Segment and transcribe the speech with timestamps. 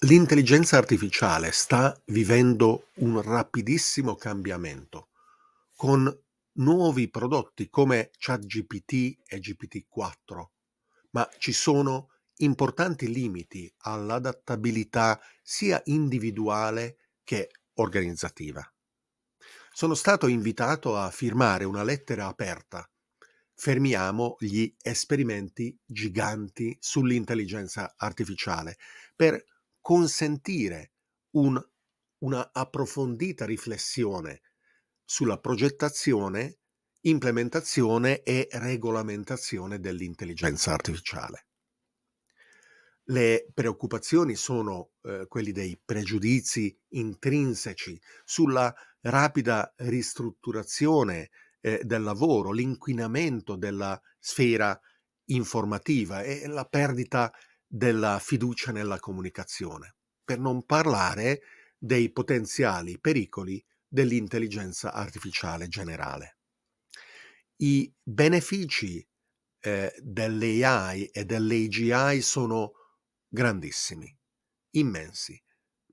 [0.00, 5.08] L'intelligenza artificiale sta vivendo un rapidissimo cambiamento
[5.76, 6.04] con
[6.56, 10.44] nuovi prodotti come ChatGPT e GPT-4,
[11.12, 18.68] ma ci sono importanti limiti all'adattabilità sia individuale che organizzativa.
[19.72, 22.86] Sono stato invitato a firmare una lettera aperta.
[23.54, 28.76] Fermiamo gli esperimenti giganti sull'intelligenza artificiale
[29.16, 29.42] per
[29.84, 30.92] consentire
[31.32, 31.62] un,
[32.20, 34.40] una approfondita riflessione
[35.04, 36.60] sulla progettazione,
[37.02, 41.48] implementazione e regolamentazione dell'intelligenza artificiale.
[43.08, 51.28] Le preoccupazioni sono eh, quelli dei pregiudizi intrinseci sulla rapida ristrutturazione
[51.60, 54.80] eh, del lavoro, l'inquinamento della sfera
[55.26, 57.30] informativa e la perdita
[57.74, 61.40] della fiducia nella comunicazione, per non parlare
[61.76, 66.38] dei potenziali pericoli dell'intelligenza artificiale generale.
[67.56, 69.04] I benefici
[69.58, 72.74] eh, dell'AI e dell'AGI sono
[73.26, 74.16] grandissimi,
[74.76, 75.42] immensi,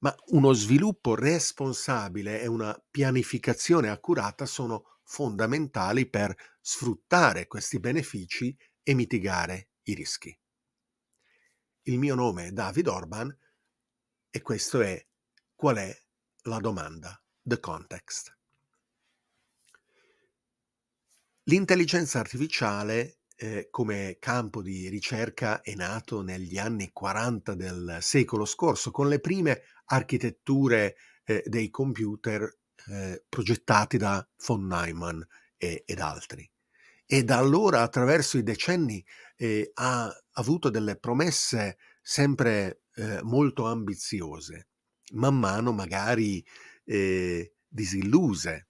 [0.00, 8.94] ma uno sviluppo responsabile e una pianificazione accurata sono fondamentali per sfruttare questi benefici e
[8.94, 10.39] mitigare i rischi.
[11.82, 13.36] Il mio nome è David Orban
[14.30, 15.06] e questo è
[15.54, 15.96] qual è
[16.42, 18.36] la domanda, the context.
[21.44, 28.90] L'intelligenza artificiale eh, come campo di ricerca è nato negli anni 40 del secolo scorso
[28.90, 35.20] con le prime architetture eh, dei computer eh, progettati da von Neumann
[35.56, 36.48] e, ed altri.
[37.06, 39.04] E da allora, attraverso i decenni,
[39.36, 44.68] eh, ha avuto delle promesse sempre eh, molto ambiziose,
[45.12, 46.44] man mano magari
[46.84, 48.68] eh, disilluse,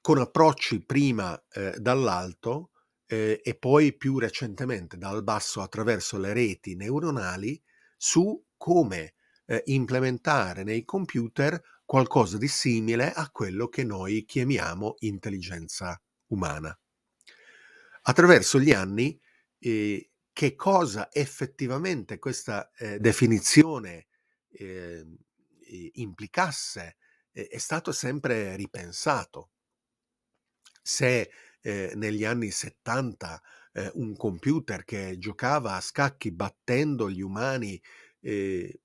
[0.00, 2.70] con approcci prima eh, dall'alto
[3.06, 7.60] eh, e poi più recentemente dal basso attraverso le reti neuronali
[7.96, 9.14] su come
[9.46, 16.76] eh, implementare nei computer qualcosa di simile a quello che noi chiamiamo intelligenza umana.
[18.02, 19.18] Attraverso gli anni
[19.58, 24.08] eh, che cosa effettivamente questa eh, definizione
[24.50, 25.02] eh,
[25.94, 26.98] implicasse
[27.32, 29.52] eh, è stato sempre ripensato.
[30.82, 31.30] Se
[31.62, 33.42] eh, negli anni 70
[33.72, 37.80] eh, un computer che giocava a scacchi battendo gli umani
[38.20, 38.80] eh,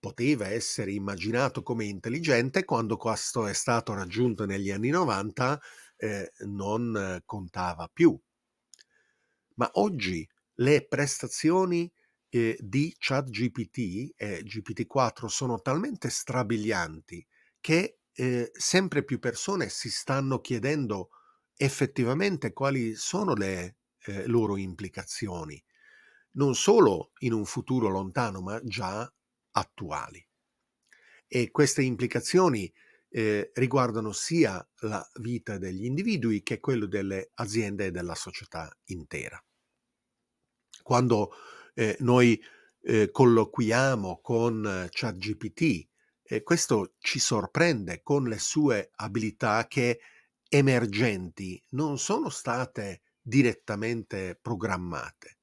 [0.00, 5.60] poteva essere immaginato come intelligente, quando questo è stato raggiunto negli anni 90
[5.98, 8.18] eh, non contava più.
[9.54, 11.90] Ma oggi le prestazioni
[12.28, 17.26] eh, di ChatGPT e GPT-4 sono talmente strabilianti
[17.60, 21.10] che eh, sempre più persone si stanno chiedendo
[21.56, 25.62] effettivamente quali sono le eh, loro implicazioni,
[26.32, 29.10] non solo in un futuro lontano, ma già
[29.52, 30.24] attuali.
[31.26, 32.72] E queste implicazioni
[33.08, 39.42] eh, riguardano sia la vita degli individui che quello delle aziende e della società intera
[40.86, 41.32] quando
[41.74, 42.40] eh, noi
[42.82, 45.88] eh, colloquiamo con ChatGPT,
[46.22, 49.98] eh, questo ci sorprende con le sue abilità che
[50.48, 55.38] emergenti non sono state direttamente programmate.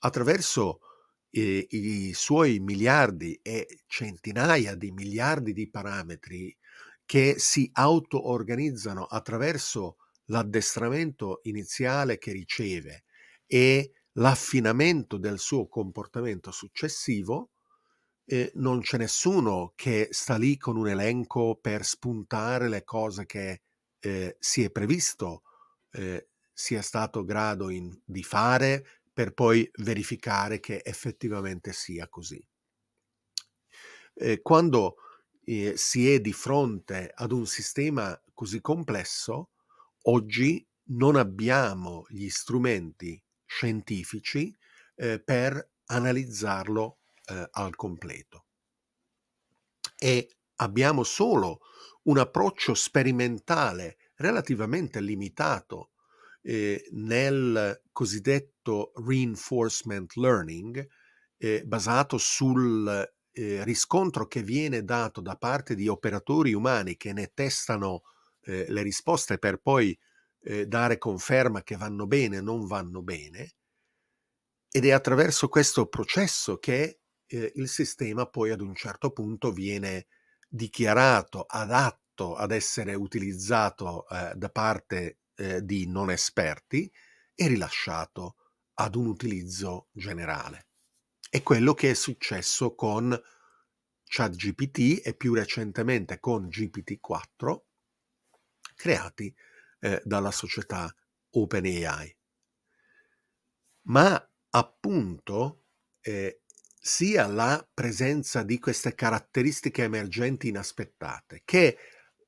[0.00, 0.80] Attraverso
[1.30, 6.54] eh, i suoi miliardi e centinaia di miliardi di parametri
[7.06, 13.04] che si auto-organizzano attraverso l'addestramento iniziale che riceve
[13.46, 17.50] e l'affinamento del suo comportamento successivo,
[18.24, 23.62] eh, non c'è nessuno che sta lì con un elenco per spuntare le cose che
[24.00, 25.42] eh, si è previsto
[25.92, 32.44] eh, sia stato grado in, di fare per poi verificare che effettivamente sia così.
[34.42, 34.96] quando
[35.44, 39.50] eh, si è di fronte ad un sistema così complesso,
[40.02, 44.54] oggi non abbiamo gli strumenti scientifici
[44.96, 48.44] eh, per analizzarlo eh, al completo.
[49.98, 51.60] E abbiamo solo
[52.04, 55.92] un approccio sperimentale relativamente limitato
[56.42, 60.86] eh, nel cosiddetto reinforcement learning,
[61.38, 67.32] eh, basato sul eh, riscontro che viene dato da parte di operatori umani che ne
[67.34, 68.02] testano
[68.42, 69.98] eh, le risposte per poi
[70.46, 73.54] eh, dare conferma che vanno bene non vanno bene,
[74.70, 80.06] ed è attraverso questo processo che eh, il sistema poi ad un certo punto viene
[80.48, 86.90] dichiarato adatto ad essere utilizzato eh, da parte eh, di non esperti
[87.34, 88.36] e rilasciato
[88.74, 90.68] ad un utilizzo generale.
[91.28, 93.20] È quello che è successo con
[94.04, 97.58] ChatGPT e più recentemente con GPT-4
[98.76, 99.34] creati
[99.80, 100.94] eh, dalla società
[101.30, 102.16] OpenAI.
[103.88, 105.64] Ma appunto
[106.00, 106.40] eh,
[106.78, 111.76] sia la presenza di queste caratteristiche emergenti inaspettate che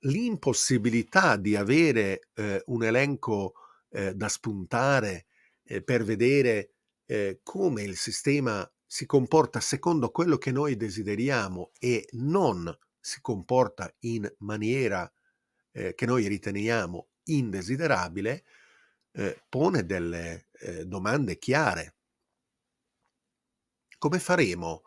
[0.00, 3.54] l'impossibilità di avere eh, un elenco
[3.90, 5.26] eh, da spuntare
[5.64, 6.72] eh, per vedere
[7.06, 13.92] eh, come il sistema si comporta secondo quello che noi desideriamo e non si comporta
[14.00, 15.10] in maniera
[15.72, 18.44] eh, che noi riteniamo indesiderabile,
[19.12, 21.94] eh, pone delle eh, domande chiare.
[23.98, 24.82] Come faremo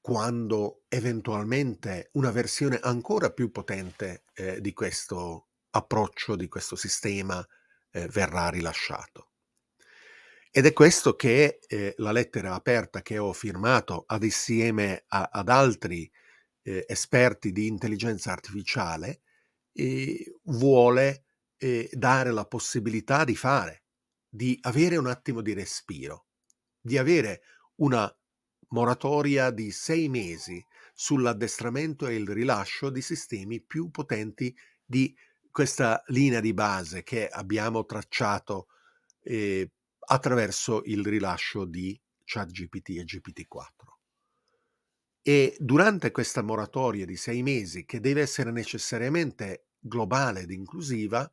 [0.00, 7.46] quando eventualmente una versione ancora più potente eh, di questo approccio, di questo sistema
[7.90, 9.28] eh, verrà rilasciato?
[10.50, 15.48] Ed è questo che eh, la lettera aperta che ho firmato ad insieme a, ad
[15.48, 16.10] altri
[16.62, 19.22] eh, esperti di intelligenza artificiale
[19.72, 21.24] eh, vuole
[21.56, 23.84] eh, dare la possibilità di fare,
[24.28, 26.26] di avere un attimo di respiro,
[26.80, 27.42] di avere
[27.76, 28.12] una
[28.68, 30.64] moratoria di sei mesi
[30.94, 34.54] sull'addestramento e il rilascio di sistemi più potenti
[34.84, 35.14] di
[35.50, 38.68] questa linea di base che abbiamo tracciato
[39.22, 39.70] eh,
[40.06, 43.81] attraverso il rilascio di ChatGPT e GPT-4.
[45.22, 51.30] E durante questa moratoria di sei mesi, che deve essere necessariamente globale ed inclusiva,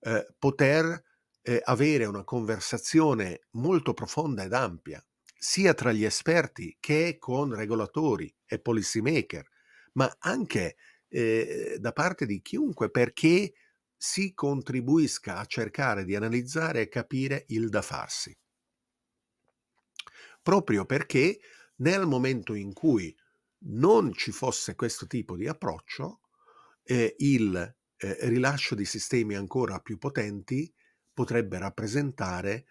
[0.00, 1.02] eh, poter
[1.42, 5.04] eh, avere una conversazione molto profonda ed ampia,
[5.36, 9.46] sia tra gli esperti che con regolatori e policy maker,
[9.94, 10.76] ma anche
[11.08, 13.52] eh, da parte di chiunque, perché
[13.96, 18.36] si contribuisca a cercare di analizzare e capire il da farsi.
[20.42, 21.38] Proprio perché
[21.76, 23.14] nel momento in cui
[23.66, 26.20] non ci fosse questo tipo di approccio,
[26.82, 27.56] eh, il
[27.96, 30.72] eh, rilascio di sistemi ancora più potenti
[31.12, 32.66] potrebbe rappresentare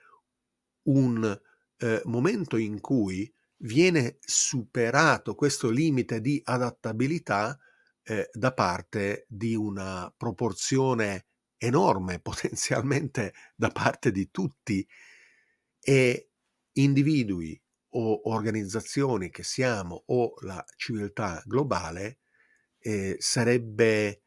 [0.84, 1.42] un
[1.78, 7.58] eh, momento in cui viene superato questo limite di adattabilità
[8.04, 14.86] eh, da parte di una proporzione enorme potenzialmente da parte di tutti
[15.80, 16.30] e
[16.74, 17.63] individui
[17.96, 22.20] o organizzazioni che siamo o la civiltà globale
[22.80, 24.24] eh, sarebbe,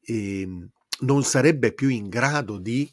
[0.00, 0.68] eh,
[1.00, 2.90] non sarebbe più in grado di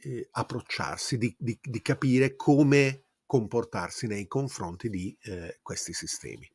[0.00, 6.50] eh, approcciarsi, di, di, di, capire come comportarsi nei confronti di eh, questi sistemi.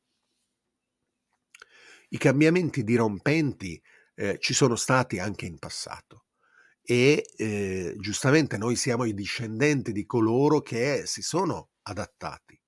[2.09, 3.81] I cambiamenti dirompenti
[4.15, 6.25] eh, ci sono stati anche in passato
[6.81, 12.59] e eh, giustamente noi siamo i discendenti di coloro che si sono adattati,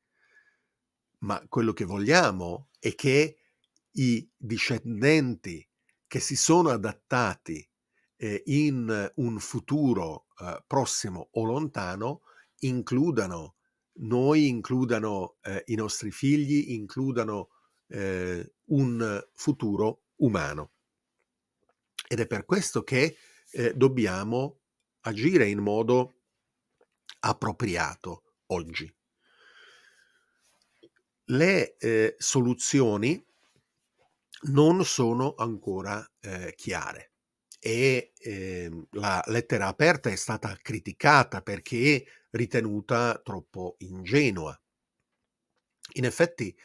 [1.20, 3.38] ma quello che vogliamo è che
[3.92, 5.68] i discendenti
[6.08, 7.68] che si sono adattati
[8.18, 12.22] eh, in un futuro eh, prossimo o lontano
[12.60, 13.56] includano
[13.98, 17.50] noi, includano eh, i nostri figli, includano
[17.88, 20.72] eh, un futuro umano.
[22.08, 23.18] Ed è per questo che
[23.52, 24.60] eh, dobbiamo
[25.02, 26.22] agire in modo
[27.20, 28.94] appropriato oggi.
[31.30, 33.24] Le eh, soluzioni
[34.48, 37.14] non sono ancora eh, chiare
[37.60, 44.56] e eh, la lettera aperta è stata criticata perché ritenuta troppo ingenua.
[45.94, 46.56] In effetti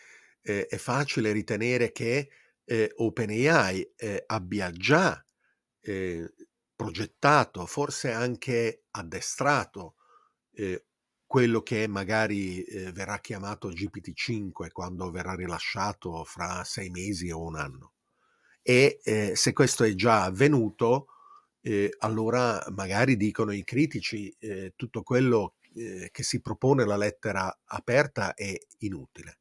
[0.43, 2.29] eh, è facile ritenere che
[2.65, 5.25] eh, OpenAI eh, abbia già
[6.77, 9.95] progettato, forse anche addestrato
[11.31, 17.55] quello che magari eh, verrà chiamato GPT-5 quando verrà rilasciato fra sei mesi o un
[17.55, 17.93] anno.
[18.61, 21.07] E eh, se questo è già avvenuto,
[21.61, 27.61] eh, allora magari dicono i critici eh, tutto quello eh, che si propone la lettera
[27.67, 29.39] aperta è inutile.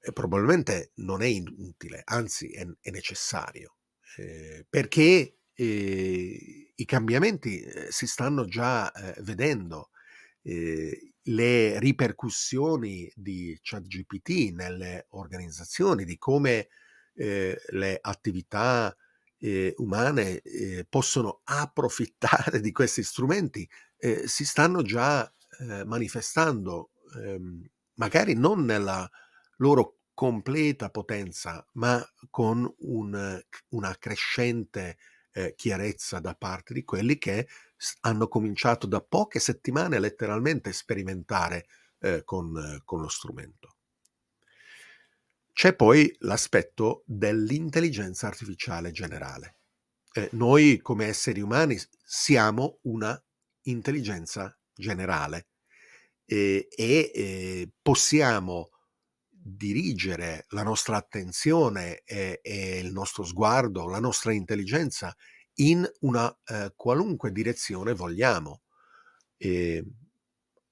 [0.00, 3.76] E probabilmente non è inutile, anzi è, è necessario,
[4.16, 9.91] eh, perché i cambiamenti si stanno già vedendo.
[10.42, 16.68] Eh, le ripercussioni di ChatGPT nelle organizzazioni, di come
[17.14, 18.94] eh, le attività
[19.38, 23.68] eh, umane eh, possono approfittare di questi strumenti,
[23.98, 25.24] eh, si stanno già
[25.60, 29.08] eh, manifestando, ehm, magari non nella
[29.56, 34.96] loro completa potenza, ma con un, una crescente
[35.32, 37.48] eh, chiarezza da parte di quelli che
[38.00, 41.66] hanno cominciato da poche settimane letteralmente a sperimentare
[42.00, 43.76] eh, con, con lo strumento.
[45.52, 49.56] C'è poi l'aspetto dell'intelligenza artificiale generale.
[50.14, 53.20] Eh, noi come esseri umani siamo una
[53.62, 55.48] intelligenza generale
[56.24, 58.70] eh, e eh, possiamo
[59.28, 65.14] dirigere la nostra attenzione e, e, il nostro sguardo, la nostra intelligenza
[65.54, 68.62] in una eh, qualunque direzione vogliamo.
[69.36, 69.84] E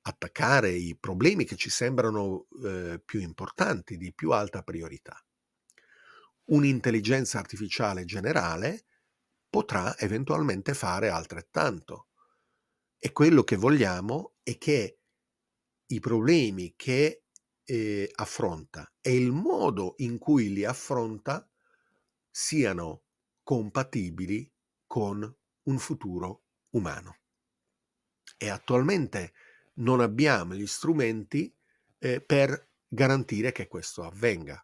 [0.02, 5.22] attaccare i problemi che ci sembrano eh, più importanti, di più alta priorità.
[6.46, 8.86] Un'intelligenza artificiale generale
[9.48, 12.08] potrà eventualmente fare altrettanto.
[12.98, 14.98] E quello che vogliamo è che
[15.86, 17.24] i problemi che
[17.64, 21.48] eh, affronta e il modo in cui li affronta
[22.30, 23.02] siano
[23.42, 24.50] compatibili
[24.90, 25.22] con
[25.62, 27.18] un futuro umano.
[28.36, 29.32] E attualmente
[29.74, 31.54] non abbiamo gli strumenti
[32.00, 34.60] eh, per garantire che questo avvenga.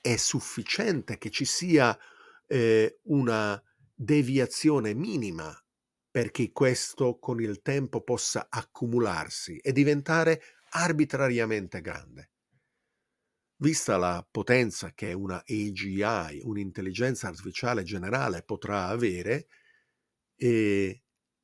[0.00, 1.96] È sufficiente che ci sia
[2.48, 3.62] eh, una
[3.94, 5.56] deviazione minima
[6.10, 12.30] perché questo con il tempo possa accumularsi e diventare arbitrariamente grande.
[13.60, 19.48] Vista la potenza che una AGI, un'intelligenza artificiale generale, potrà avere,
[20.36, 21.02] eh,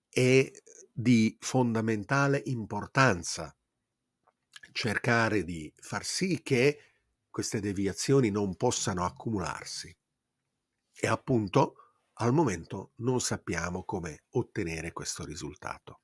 [0.08, 0.50] è
[0.90, 3.54] di fondamentale importanza
[4.72, 6.92] cercare di far sì che
[7.28, 9.94] queste deviazioni non possano accumularsi.
[10.94, 11.74] E appunto
[12.14, 16.00] al momento non sappiamo come ottenere questo risultato.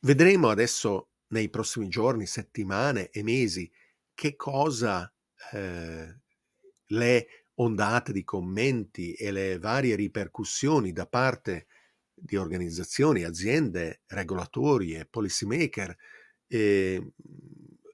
[0.00, 3.70] Vedremo adesso nei prossimi giorni, settimane e mesi
[4.14, 5.12] che cosa
[5.52, 6.20] eh,
[6.86, 11.66] le ondate di commenti e le varie ripercussioni da parte
[12.14, 15.96] di organizzazioni, aziende, regolatori e policy maker
[16.46, 17.12] eh,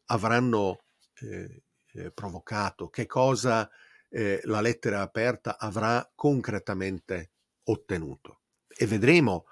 [0.07, 0.85] avranno
[1.21, 1.62] eh,
[1.93, 3.69] eh provocato, che cosa
[4.09, 7.31] eh, la lettera aperta avrà concretamente
[7.64, 8.40] ottenuto.
[8.69, 9.47] E vedremo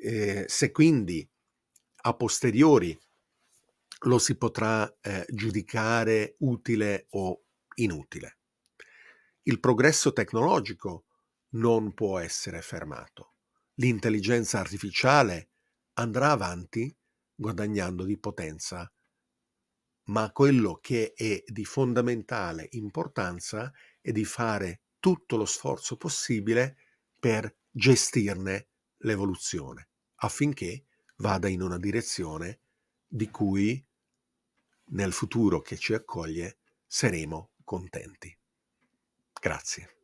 [0.00, 1.28] eh, se quindi
[2.02, 2.98] a posteriori
[4.00, 7.44] lo si potrà eh, giudicare utile o
[7.76, 8.38] inutile.
[9.42, 11.06] Il progresso tecnologico
[11.50, 13.34] non può essere fermato.
[13.74, 15.50] L'intelligenza artificiale
[15.94, 16.94] andrà avanti
[17.34, 18.92] guadagnando di potenza
[20.08, 26.76] ma quello che è di fondamentale importanza è di fare tutto lo sforzo possibile
[27.18, 30.84] per gestirne l'evoluzione, affinché
[31.16, 32.60] vada in una direzione
[33.06, 33.84] di cui
[34.90, 38.36] nel futuro che ci accoglie saremo contenti.
[39.40, 39.97] Grazie.